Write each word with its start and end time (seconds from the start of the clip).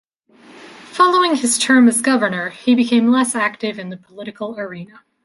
Following 0.93 1.35
his 1.35 1.59
term 1.59 1.87
as 1.87 2.01
governor, 2.01 2.49
he 2.49 2.73
became 2.73 3.11
less 3.11 3.35
active 3.35 3.77
in 3.77 3.89
the 3.91 3.97
political 3.97 4.57
arena. 4.59 5.01